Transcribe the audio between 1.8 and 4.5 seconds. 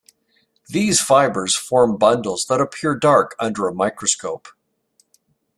bundles that appear dark under a microscope.